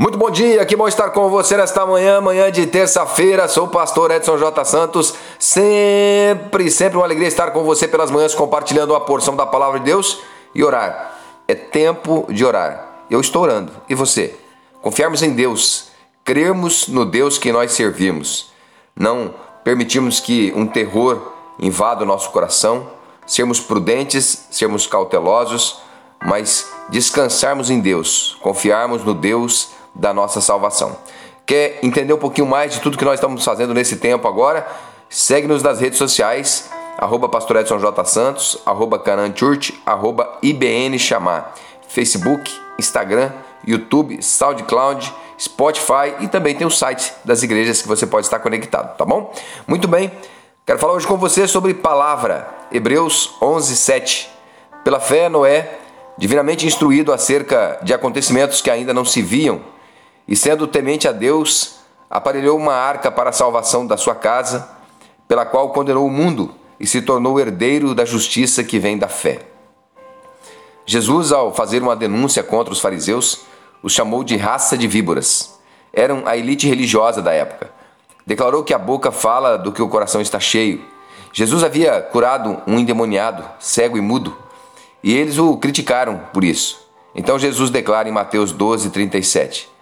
Muito 0.00 0.16
bom 0.16 0.30
dia, 0.30 0.64
que 0.64 0.74
bom 0.74 0.88
estar 0.88 1.10
com 1.10 1.28
você 1.28 1.58
nesta 1.58 1.84
manhã, 1.84 2.22
manhã 2.22 2.50
de 2.50 2.66
terça-feira. 2.66 3.46
Sou 3.46 3.66
o 3.66 3.68
pastor 3.68 4.10
Edson 4.10 4.38
J. 4.38 4.64
Santos. 4.64 5.12
Sempre, 5.38 6.70
sempre 6.70 6.96
uma 6.96 7.04
alegria 7.04 7.28
estar 7.28 7.50
com 7.50 7.62
você 7.64 7.86
pelas 7.86 8.10
manhãs, 8.10 8.34
compartilhando 8.34 8.94
uma 8.94 9.00
porção 9.02 9.36
da 9.36 9.44
palavra 9.44 9.78
de 9.78 9.84
Deus 9.84 10.22
e 10.54 10.64
orar. 10.64 11.20
É 11.46 11.54
tempo 11.54 12.26
de 12.30 12.42
orar. 12.46 13.04
Eu 13.10 13.20
estou 13.20 13.42
orando. 13.42 13.72
E 13.90 13.94
você? 13.94 14.34
Confiarmos 14.80 15.22
em 15.22 15.34
Deus, 15.34 15.88
crermos 16.24 16.88
no 16.88 17.04
Deus 17.04 17.36
que 17.36 17.52
nós 17.52 17.72
servimos. 17.72 18.52
Não 18.96 19.34
permitirmos 19.62 20.18
que 20.18 20.50
um 20.56 20.66
terror 20.66 21.30
invada 21.58 22.04
o 22.04 22.06
nosso 22.06 22.30
coração, 22.30 22.88
sermos 23.26 23.60
prudentes, 23.60 24.46
sermos 24.50 24.86
cautelosos, 24.86 25.82
mas 26.24 26.72
descansarmos 26.88 27.68
em 27.68 27.80
Deus, 27.80 28.38
confiarmos 28.40 29.04
no 29.04 29.12
Deus 29.12 29.78
da 29.94 30.12
nossa 30.12 30.40
salvação. 30.40 30.96
Quer 31.46 31.78
entender 31.82 32.12
um 32.12 32.18
pouquinho 32.18 32.46
mais 32.46 32.72
de 32.72 32.80
tudo 32.80 32.96
que 32.96 33.04
nós 33.04 33.14
estamos 33.14 33.44
fazendo 33.44 33.74
nesse 33.74 33.96
tempo 33.96 34.28
agora? 34.28 34.66
Segue-nos 35.08 35.62
nas 35.62 35.80
redes 35.80 35.98
sociais, 35.98 36.70
arroba 36.96 37.28
Pastor 37.28 37.56
Edson 37.56 37.78
J. 37.78 38.04
Santos, 38.04 38.58
arroba 38.64 38.98
Canan 38.98 39.32
Church, 39.34 39.80
arroba 39.84 40.38
IBN 40.42 40.96
Chamar, 40.98 41.54
Facebook, 41.88 42.48
Instagram, 42.78 43.32
YouTube, 43.66 44.22
SoundCloud, 44.22 45.12
Spotify 45.38 46.14
e 46.20 46.28
também 46.28 46.54
tem 46.54 46.66
o 46.66 46.70
site 46.70 47.12
das 47.24 47.42
igrejas 47.42 47.82
que 47.82 47.88
você 47.88 48.06
pode 48.06 48.26
estar 48.26 48.38
conectado, 48.38 48.96
tá 48.96 49.04
bom? 49.04 49.34
Muito 49.66 49.88
bem, 49.88 50.12
quero 50.66 50.78
falar 50.78 50.92
hoje 50.92 51.06
com 51.06 51.16
você 51.16 51.48
sobre 51.48 51.74
palavra, 51.74 52.46
Hebreus 52.70 53.34
11, 53.40 53.74
7. 53.74 54.30
Pela 54.84 55.00
fé, 55.00 55.28
Noé, 55.28 55.78
divinamente 56.16 56.66
instruído 56.66 57.12
acerca 57.12 57.78
de 57.82 57.92
acontecimentos 57.92 58.60
que 58.60 58.70
ainda 58.70 58.94
não 58.94 59.04
se 59.04 59.22
viam, 59.22 59.60
e 60.30 60.36
sendo 60.36 60.68
temente 60.68 61.08
a 61.08 61.12
Deus, 61.12 61.80
aparelhou 62.08 62.56
uma 62.56 62.72
arca 62.72 63.10
para 63.10 63.30
a 63.30 63.32
salvação 63.32 63.84
da 63.84 63.96
sua 63.96 64.14
casa, 64.14 64.68
pela 65.26 65.44
qual 65.44 65.70
condenou 65.70 66.06
o 66.06 66.10
mundo 66.10 66.54
e 66.78 66.86
se 66.86 67.02
tornou 67.02 67.40
herdeiro 67.40 67.96
da 67.96 68.04
justiça 68.04 68.62
que 68.62 68.78
vem 68.78 68.96
da 68.96 69.08
fé. 69.08 69.40
Jesus, 70.86 71.32
ao 71.32 71.52
fazer 71.52 71.82
uma 71.82 71.96
denúncia 71.96 72.44
contra 72.44 72.72
os 72.72 72.80
fariseus, 72.80 73.40
os 73.82 73.92
chamou 73.92 74.22
de 74.22 74.36
raça 74.36 74.78
de 74.78 74.86
víboras. 74.86 75.58
Eram 75.92 76.22
a 76.24 76.36
elite 76.36 76.68
religiosa 76.68 77.20
da 77.20 77.32
época. 77.32 77.70
Declarou 78.24 78.62
que 78.62 78.72
a 78.72 78.78
boca 78.78 79.10
fala 79.10 79.58
do 79.58 79.72
que 79.72 79.82
o 79.82 79.88
coração 79.88 80.20
está 80.20 80.38
cheio. 80.38 80.80
Jesus 81.32 81.64
havia 81.64 82.00
curado 82.00 82.62
um 82.68 82.78
endemoniado, 82.78 83.44
cego 83.58 83.98
e 83.98 84.00
mudo, 84.00 84.36
e 85.02 85.12
eles 85.12 85.38
o 85.38 85.56
criticaram 85.56 86.20
por 86.32 86.44
isso. 86.44 86.88
Então 87.16 87.36
Jesus 87.36 87.70
declara 87.70 88.08
em 88.08 88.12
Mateus 88.12 88.52
12, 88.52 88.90
37: 88.90 89.79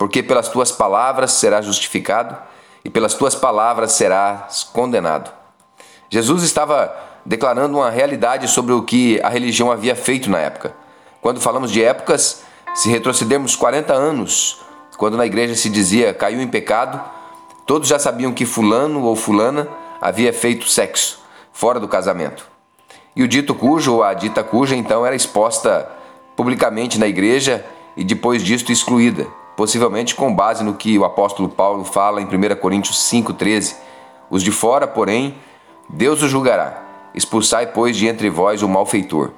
porque 0.00 0.22
pelas 0.22 0.48
tuas 0.48 0.72
palavras 0.72 1.32
serás 1.32 1.66
justificado 1.66 2.34
e 2.82 2.88
pelas 2.88 3.12
tuas 3.12 3.34
palavras 3.34 3.92
serás 3.92 4.64
condenado. 4.64 5.30
Jesus 6.08 6.42
estava 6.42 6.90
declarando 7.26 7.76
uma 7.76 7.90
realidade 7.90 8.48
sobre 8.48 8.72
o 8.72 8.80
que 8.80 9.20
a 9.20 9.28
religião 9.28 9.70
havia 9.70 9.94
feito 9.94 10.30
na 10.30 10.38
época. 10.38 10.74
Quando 11.20 11.38
falamos 11.38 11.70
de 11.70 11.84
épocas, 11.84 12.42
se 12.74 12.88
retrocedermos 12.88 13.54
40 13.54 13.92
anos, 13.92 14.62
quando 14.96 15.18
na 15.18 15.26
igreja 15.26 15.54
se 15.54 15.68
dizia 15.68 16.14
caiu 16.14 16.40
em 16.40 16.48
pecado, 16.48 16.98
todos 17.66 17.86
já 17.86 17.98
sabiam 17.98 18.32
que 18.32 18.46
fulano 18.46 19.02
ou 19.02 19.14
fulana 19.14 19.68
havia 20.00 20.32
feito 20.32 20.66
sexo 20.66 21.20
fora 21.52 21.78
do 21.78 21.86
casamento. 21.86 22.48
E 23.14 23.22
o 23.22 23.28
dito 23.28 23.54
cujo 23.54 23.96
ou 23.96 24.02
a 24.02 24.14
dita 24.14 24.42
cuja 24.42 24.74
então 24.74 25.04
era 25.04 25.14
exposta 25.14 25.86
publicamente 26.34 26.98
na 26.98 27.06
igreja 27.06 27.62
e 27.98 28.02
depois 28.02 28.42
disto 28.42 28.72
excluída 28.72 29.39
possivelmente 29.60 30.14
com 30.14 30.34
base 30.34 30.64
no 30.64 30.72
que 30.72 30.98
o 30.98 31.04
apóstolo 31.04 31.46
Paulo 31.46 31.84
fala 31.84 32.22
em 32.22 32.24
1 32.24 32.56
Coríntios 32.58 32.96
5,13. 33.12 33.76
Os 34.30 34.42
de 34.42 34.50
fora, 34.50 34.86
porém, 34.86 35.34
Deus 35.86 36.22
os 36.22 36.30
julgará. 36.30 36.82
Expulsai, 37.14 37.66
pois, 37.66 37.94
de 37.94 38.08
entre 38.08 38.30
vós 38.30 38.62
o 38.62 38.68
malfeitor. 38.70 39.32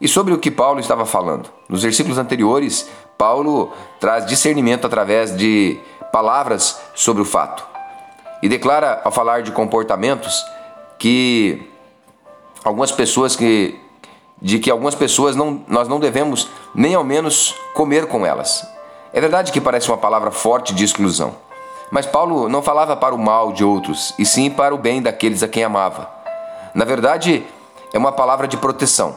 E 0.00 0.08
sobre 0.08 0.32
o 0.32 0.38
que 0.38 0.50
Paulo 0.50 0.80
estava 0.80 1.04
falando? 1.04 1.50
Nos 1.68 1.82
versículos 1.82 2.16
anteriores, 2.16 2.88
Paulo 3.18 3.70
traz 4.00 4.24
discernimento 4.24 4.86
através 4.86 5.36
de 5.36 5.78
palavras 6.10 6.80
sobre 6.94 7.20
o 7.20 7.26
fato. 7.26 7.66
E 8.42 8.48
declara, 8.48 9.02
ao 9.04 9.12
falar 9.12 9.42
de 9.42 9.52
comportamentos, 9.52 10.42
que 10.98 11.68
algumas 12.64 12.90
pessoas 12.90 13.36
que 13.36 13.78
de 14.40 14.58
que 14.58 14.70
algumas 14.70 14.94
pessoas 14.94 15.36
não, 15.36 15.62
nós 15.68 15.86
não 15.86 16.00
devemos 16.00 16.48
nem 16.74 16.94
ao 16.94 17.04
menos 17.04 17.54
comer 17.74 18.06
com 18.06 18.24
elas. 18.24 18.73
É 19.14 19.20
verdade 19.20 19.52
que 19.52 19.60
parece 19.60 19.88
uma 19.88 19.96
palavra 19.96 20.32
forte 20.32 20.74
de 20.74 20.82
exclusão, 20.82 21.36
mas 21.88 22.04
Paulo 22.04 22.48
não 22.48 22.60
falava 22.60 22.96
para 22.96 23.14
o 23.14 23.18
mal 23.18 23.52
de 23.52 23.62
outros, 23.64 24.12
e 24.18 24.26
sim 24.26 24.50
para 24.50 24.74
o 24.74 24.78
bem 24.78 25.00
daqueles 25.00 25.40
a 25.40 25.46
quem 25.46 25.62
amava. 25.62 26.10
Na 26.74 26.84
verdade, 26.84 27.46
é 27.92 27.96
uma 27.96 28.10
palavra 28.10 28.48
de 28.48 28.56
proteção. 28.56 29.14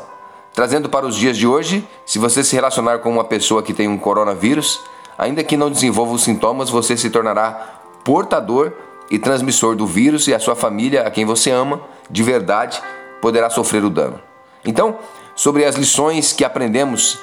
Trazendo 0.54 0.88
para 0.88 1.04
os 1.04 1.16
dias 1.16 1.36
de 1.36 1.48
hoje, 1.48 1.84
se 2.06 2.20
você 2.20 2.44
se 2.44 2.56
relacionar 2.56 3.00
com 3.00 3.10
uma 3.10 3.24
pessoa 3.24 3.64
que 3.64 3.74
tem 3.74 3.88
um 3.88 3.98
coronavírus, 3.98 4.80
ainda 5.18 5.44
que 5.44 5.58
não 5.58 5.72
desenvolva 5.72 6.14
os 6.14 6.24
sintomas, 6.24 6.70
você 6.70 6.96
se 6.96 7.10
tornará 7.10 7.80
portador 8.04 8.74
e 9.10 9.18
transmissor 9.18 9.76
do 9.76 9.88
vírus 9.88 10.28
e 10.28 10.34
a 10.36 10.40
sua 10.40 10.56
família, 10.56 11.08
a 11.08 11.10
quem 11.10 11.26
você 11.26 11.50
ama, 11.50 11.82
de 12.08 12.22
verdade, 12.22 12.80
poderá 13.20 13.50
sofrer 13.50 13.84
o 13.84 13.90
dano. 13.90 14.22
Então, 14.64 15.00
sobre 15.36 15.66
as 15.66 15.76
lições 15.76 16.34
que 16.34 16.46
aprendemos 16.46 17.18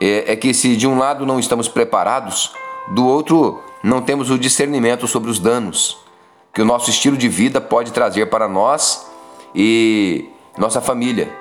é, 0.00 0.32
é 0.32 0.36
que 0.36 0.52
se 0.54 0.76
de 0.76 0.86
um 0.86 0.98
lado 0.98 1.26
não 1.26 1.38
estamos 1.38 1.68
preparados, 1.68 2.52
do 2.88 3.06
outro 3.06 3.62
não 3.82 4.02
temos 4.02 4.30
o 4.30 4.38
discernimento 4.38 5.06
sobre 5.06 5.30
os 5.30 5.38
danos 5.38 5.98
que 6.58 6.62
o 6.62 6.64
nosso 6.64 6.90
estilo 6.90 7.16
de 7.16 7.28
vida 7.28 7.60
pode 7.60 7.92
trazer 7.92 8.26
para 8.26 8.48
nós 8.48 9.06
e 9.54 10.28
nossa 10.56 10.80
família. 10.80 11.32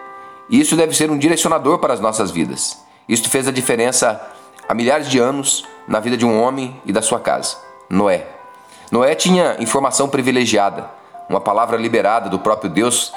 Isso 0.49 0.75
deve 0.75 0.95
ser 0.95 1.09
um 1.09 1.17
direcionador 1.17 1.79
para 1.79 1.93
as 1.93 1.99
nossas 1.99 2.29
vidas. 2.29 2.77
Isto 3.09 3.29
fez 3.29 3.47
a 3.47 3.51
diferença 3.51 4.21
há 4.69 4.73
milhares 4.73 5.09
de 5.09 5.17
anos 5.17 5.65
na 5.87 5.99
vida 5.99 6.15
de 6.15 6.25
um 6.25 6.39
homem 6.39 6.79
e 6.85 6.91
da 6.91 7.01
sua 7.01 7.19
casa, 7.19 7.57
Noé. 7.89 8.27
Noé 8.91 9.15
tinha 9.15 9.57
informação 9.59 10.07
privilegiada, 10.07 10.89
uma 11.27 11.41
palavra 11.41 11.77
liberada 11.77 12.29
do 12.29 12.39
próprio 12.39 12.69
Deus. 12.69 13.11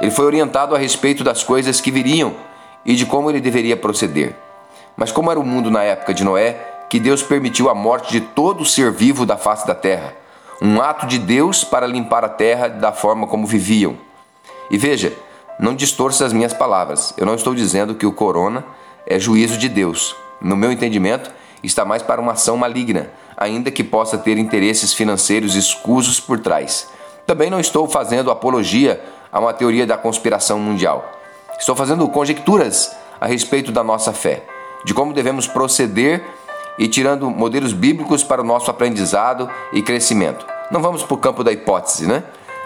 Ele 0.00 0.10
foi 0.10 0.24
orientado 0.24 0.74
a 0.74 0.78
respeito 0.78 1.22
das 1.22 1.44
coisas 1.44 1.80
que 1.80 1.90
viriam 1.90 2.34
e 2.84 2.94
de 2.94 3.04
como 3.04 3.30
ele 3.30 3.40
deveria 3.40 3.76
proceder. 3.76 4.34
Mas 4.96 5.10
como 5.10 5.30
era 5.30 5.40
o 5.40 5.44
mundo 5.44 5.70
na 5.70 5.82
época 5.82 6.12
de 6.12 6.24
Noé, 6.24 6.56
que 6.88 7.00
Deus 7.00 7.22
permitiu 7.22 7.70
a 7.70 7.74
morte 7.74 8.12
de 8.12 8.20
todo 8.20 8.64
ser 8.64 8.92
vivo 8.92 9.24
da 9.24 9.36
face 9.36 9.66
da 9.66 9.74
terra, 9.74 10.14
um 10.60 10.80
ato 10.80 11.06
de 11.06 11.18
Deus 11.18 11.64
para 11.64 11.86
limpar 11.86 12.24
a 12.24 12.28
terra 12.28 12.68
da 12.68 12.92
forma 12.92 13.26
como 13.26 13.46
viviam. 13.46 13.96
E 14.70 14.76
veja, 14.76 15.12
não 15.58 15.74
distorça 15.74 16.26
as 16.26 16.32
minhas 16.32 16.52
palavras. 16.52 17.14
Eu 17.16 17.24
não 17.24 17.34
estou 17.34 17.54
dizendo 17.54 17.94
que 17.94 18.06
o 18.06 18.12
corona 18.12 18.64
é 19.06 19.18
juízo 19.18 19.56
de 19.56 19.68
Deus. 19.68 20.14
No 20.40 20.54
meu 20.54 20.70
entendimento, 20.70 21.30
está 21.62 21.84
mais 21.84 22.02
para 22.02 22.20
uma 22.20 22.32
ação 22.32 22.56
maligna, 22.56 23.10
ainda 23.36 23.70
que 23.70 23.82
possa 23.82 24.18
ter 24.18 24.36
interesses 24.36 24.92
financeiros 24.92 25.54
escusos 25.54 26.20
por 26.20 26.40
trás. 26.40 26.88
Também 27.26 27.48
não 27.48 27.58
estou 27.58 27.88
fazendo 27.88 28.30
apologia 28.30 29.02
a 29.32 29.40
uma 29.40 29.52
teoria 29.52 29.86
da 29.86 29.96
conspiração 29.96 30.58
mundial. 30.58 31.10
Estou 31.58 31.74
fazendo 31.74 32.06
conjecturas 32.08 32.94
a 33.20 33.26
respeito 33.26 33.72
da 33.72 33.82
nossa 33.82 34.12
fé 34.12 34.42
de 34.84 34.94
como 34.94 35.12
devemos 35.12 35.46
proceder 35.46 36.22
e 36.78 36.88
tirando 36.88 37.30
modelos 37.30 37.72
bíblicos 37.72 38.24
para 38.24 38.40
o 38.40 38.44
nosso 38.44 38.70
aprendizado 38.70 39.50
e 39.72 39.82
crescimento. 39.82 40.46
Não 40.70 40.80
vamos 40.80 41.02
para 41.02 41.14
o 41.14 41.18
campo 41.18 41.44
da 41.44 41.52
hipótese, 41.52 42.06
né? 42.06 42.24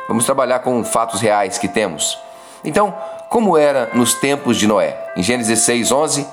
Vamos 0.09 0.25
trabalhar 0.25 0.61
com 0.61 0.85
fatos 0.85 1.21
reais 1.21 1.59
que 1.59 1.69
temos. 1.69 2.19
Então, 2.65 2.95
como 3.29 3.59
era 3.59 3.91
nos 3.93 4.15
tempos 4.15 4.57
de 4.57 4.67
Noé? 4.67 4.97
Em 5.17 5.23
Gênesis 5.23 5.61
6, 5.61 5.91
11, 5.91 6.27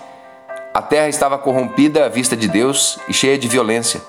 a 0.74 0.82
terra 0.82 1.08
estava 1.08 1.38
corrompida 1.38 2.06
à 2.06 2.10
vista 2.10 2.36
de 2.38 2.48
Deus 2.48 3.00
e 3.08 3.14
cheia 3.14 3.38
de 3.38 3.48
violência. 3.48 4.02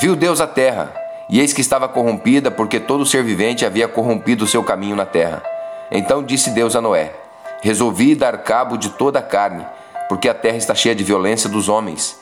Viu 0.00 0.14
Deus 0.14 0.40
a 0.40 0.46
terra, 0.46 0.94
e 1.28 1.40
eis 1.40 1.52
que 1.52 1.60
estava 1.60 1.88
corrompida, 1.88 2.50
porque 2.50 2.78
todo 2.78 3.04
ser 3.04 3.22
vivente 3.22 3.66
havia 3.66 3.88
corrompido 3.88 4.44
o 4.44 4.48
seu 4.48 4.62
caminho 4.62 4.96
na 4.96 5.04
terra. 5.04 5.42
Então 5.90 6.22
disse 6.22 6.50
Deus 6.50 6.76
a 6.76 6.80
Noé: 6.80 7.12
Resolvi 7.62 8.14
dar 8.14 8.38
cabo 8.38 8.76
de 8.76 8.90
toda 8.90 9.18
a 9.18 9.22
carne, 9.22 9.66
porque 10.08 10.28
a 10.28 10.34
terra 10.34 10.56
está 10.56 10.74
cheia 10.74 10.94
de 10.94 11.04
violência 11.04 11.48
dos 11.48 11.68
homens. 11.68 12.18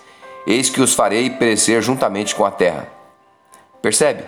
Eis 0.46 0.68
que 0.68 0.80
os 0.80 0.94
farei 0.94 1.30
perecer 1.30 1.80
juntamente 1.82 2.34
com 2.34 2.44
a 2.44 2.50
terra. 2.50 2.88
Percebe? 3.80 4.24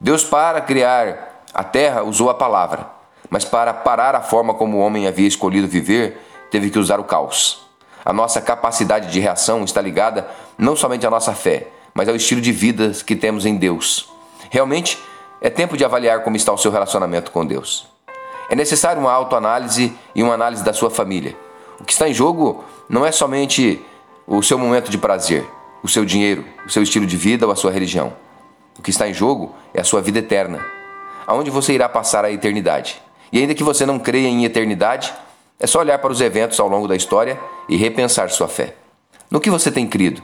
Deus, 0.00 0.24
para 0.24 0.60
criar 0.60 1.44
a 1.54 1.62
terra, 1.62 2.02
usou 2.02 2.28
a 2.30 2.34
palavra, 2.34 2.86
mas 3.30 3.44
para 3.44 3.72
parar 3.72 4.14
a 4.14 4.20
forma 4.20 4.54
como 4.54 4.78
o 4.78 4.80
homem 4.80 5.06
havia 5.06 5.28
escolhido 5.28 5.68
viver, 5.68 6.20
teve 6.50 6.70
que 6.70 6.78
usar 6.78 6.98
o 6.98 7.04
caos. 7.04 7.66
A 8.04 8.12
nossa 8.12 8.40
capacidade 8.40 9.12
de 9.12 9.20
reação 9.20 9.62
está 9.62 9.80
ligada 9.80 10.28
não 10.58 10.74
somente 10.74 11.06
à 11.06 11.10
nossa 11.10 11.32
fé, 11.34 11.68
mas 11.94 12.08
ao 12.08 12.16
estilo 12.16 12.40
de 12.40 12.50
vida 12.50 12.90
que 13.06 13.14
temos 13.14 13.46
em 13.46 13.56
Deus. 13.56 14.08
Realmente, 14.50 14.98
é 15.40 15.48
tempo 15.48 15.76
de 15.76 15.84
avaliar 15.84 16.22
como 16.22 16.36
está 16.36 16.52
o 16.52 16.58
seu 16.58 16.70
relacionamento 16.70 17.30
com 17.30 17.46
Deus. 17.46 17.86
É 18.50 18.54
necessário 18.54 19.00
uma 19.00 19.12
autoanálise 19.12 19.96
e 20.14 20.22
uma 20.22 20.34
análise 20.34 20.64
da 20.64 20.72
sua 20.72 20.90
família. 20.90 21.36
O 21.82 21.84
que 21.84 21.92
está 21.92 22.08
em 22.08 22.14
jogo 22.14 22.64
não 22.88 23.04
é 23.04 23.10
somente 23.10 23.84
o 24.24 24.40
seu 24.40 24.56
momento 24.56 24.88
de 24.88 24.96
prazer, 24.96 25.44
o 25.82 25.88
seu 25.88 26.04
dinheiro, 26.04 26.44
o 26.64 26.70
seu 26.70 26.80
estilo 26.80 27.04
de 27.04 27.16
vida 27.16 27.44
ou 27.44 27.52
a 27.52 27.56
sua 27.56 27.72
religião. 27.72 28.12
O 28.78 28.82
que 28.82 28.90
está 28.90 29.08
em 29.08 29.12
jogo 29.12 29.52
é 29.74 29.80
a 29.80 29.84
sua 29.84 30.00
vida 30.00 30.20
eterna, 30.20 30.64
aonde 31.26 31.50
você 31.50 31.72
irá 31.72 31.88
passar 31.88 32.24
a 32.24 32.30
eternidade. 32.30 33.02
E 33.32 33.40
ainda 33.40 33.52
que 33.52 33.64
você 33.64 33.84
não 33.84 33.98
creia 33.98 34.28
em 34.28 34.44
eternidade, 34.44 35.12
é 35.58 35.66
só 35.66 35.80
olhar 35.80 35.98
para 35.98 36.12
os 36.12 36.20
eventos 36.20 36.60
ao 36.60 36.68
longo 36.68 36.86
da 36.86 36.94
história 36.94 37.38
e 37.68 37.76
repensar 37.76 38.30
sua 38.30 38.46
fé. 38.46 38.76
No 39.28 39.40
que 39.40 39.50
você 39.50 39.70
tem 39.72 39.84
crido? 39.84 40.22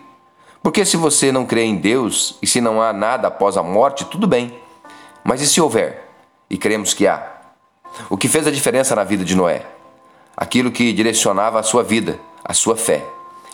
Porque 0.63 0.85
se 0.85 0.97
você 0.97 1.33
não 1.33 1.45
crê 1.45 1.65
em 1.65 1.75
Deus 1.75 2.39
e 2.41 2.47
se 2.47 2.61
não 2.61 2.81
há 2.81 2.93
nada 2.93 3.27
após 3.27 3.57
a 3.57 3.65
morte, 3.65 4.05
tudo 4.05 4.29
bem. 4.29 4.57
Mas 5.25 5.41
e 5.41 5.47
se 5.47 5.61
houver? 5.61 6.09
E 6.49 6.57
cremos 6.57 6.95
que 6.95 7.09
há. 7.09 7.33
O 8.09 8.17
que 8.17 8.29
fez 8.29 8.47
a 8.47 8.51
diferença 8.53 8.95
na 8.95 9.03
vida 9.03 9.25
de 9.25 9.35
Noé? 9.35 9.67
Aquilo 10.41 10.71
que 10.71 10.93
direcionava 10.93 11.59
a 11.59 11.65
sua 11.65 11.83
vida, 11.83 12.21
a 12.45 12.55
sua 12.55 12.77
fé. 12.77 13.05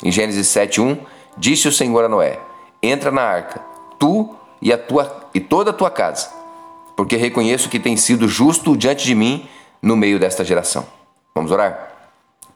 Em 0.02 0.12
Gênesis 0.12 0.48
7:1, 0.48 0.98
disse 1.34 1.66
o 1.66 1.72
Senhor 1.72 2.04
a 2.04 2.08
Noé: 2.10 2.38
Entra 2.82 3.10
na 3.10 3.22
arca, 3.22 3.62
tu 3.98 4.36
e 4.60 4.70
a 4.70 4.76
tua 4.76 5.30
e 5.32 5.40
toda 5.40 5.70
a 5.70 5.72
tua 5.72 5.90
casa, 5.90 6.28
porque 6.94 7.16
reconheço 7.16 7.70
que 7.70 7.80
tem 7.80 7.96
sido 7.96 8.28
justo 8.28 8.76
diante 8.76 9.06
de 9.06 9.14
mim 9.14 9.48
no 9.80 9.96
meio 9.96 10.18
desta 10.18 10.44
geração. 10.44 10.86
Vamos 11.34 11.50
orar? 11.50 11.90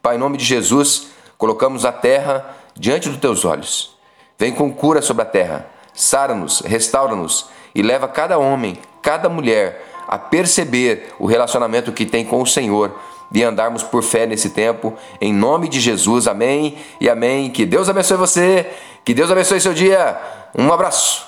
Pai, 0.02 0.16
em 0.16 0.18
nome 0.18 0.36
de 0.36 0.44
Jesus, 0.44 1.08
colocamos 1.38 1.86
a 1.86 1.92
terra 1.92 2.54
diante 2.76 3.08
dos 3.08 3.18
teus 3.18 3.46
olhos. 3.46 3.96
Vem 4.38 4.52
com 4.52 4.70
cura 4.70 5.00
sobre 5.00 5.22
a 5.22 5.26
terra, 5.26 5.66
sara-nos, 5.94 6.60
restaura-nos 6.60 7.48
e 7.74 7.80
leva 7.80 8.06
cada 8.06 8.36
homem, 8.36 8.76
cada 9.00 9.30
mulher 9.30 9.86
a 10.06 10.18
perceber 10.18 11.14
o 11.18 11.26
relacionamento 11.26 11.92
que 11.92 12.04
tem 12.04 12.26
com 12.26 12.42
o 12.42 12.46
Senhor 12.46 12.94
e 13.32 13.42
andarmos 13.42 13.82
por 13.82 14.02
fé 14.02 14.26
nesse 14.26 14.50
tempo. 14.50 14.94
Em 15.20 15.32
nome 15.32 15.68
de 15.68 15.80
Jesus, 15.80 16.26
amém 16.26 16.76
e 17.00 17.08
amém. 17.08 17.50
Que 17.50 17.66
Deus 17.66 17.88
abençoe 17.88 18.16
você, 18.16 18.66
que 19.04 19.14
Deus 19.14 19.30
abençoe 19.30 19.60
seu 19.60 19.74
dia. 19.74 20.16
Um 20.56 20.72
abraço. 20.72 21.27